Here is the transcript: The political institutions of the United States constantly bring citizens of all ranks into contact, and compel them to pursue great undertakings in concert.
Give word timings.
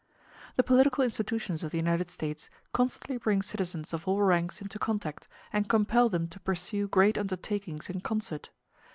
The 0.55 0.63
political 0.63 1.03
institutions 1.03 1.61
of 1.61 1.69
the 1.69 1.77
United 1.77 2.09
States 2.09 2.49
constantly 2.73 3.17
bring 3.17 3.43
citizens 3.43 3.93
of 3.93 4.07
all 4.07 4.23
ranks 4.23 4.59
into 4.59 4.79
contact, 4.79 5.27
and 5.53 5.69
compel 5.69 6.09
them 6.09 6.27
to 6.29 6.39
pursue 6.39 6.87
great 6.87 7.19
undertakings 7.19 7.87
in 7.87 8.01
concert. 8.01 8.49